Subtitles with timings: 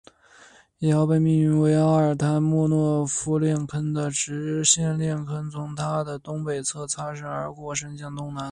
[0.79, 8.49] 一条被命名为阿尔塔莫诺夫链坑的直线链坑从它的东北侧擦身而过伸向东南。